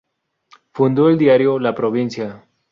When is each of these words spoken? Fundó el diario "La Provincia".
Fundó 0.73 1.09
el 1.09 1.19
diario 1.19 1.59
"La 1.59 1.75
Provincia". 1.75 2.43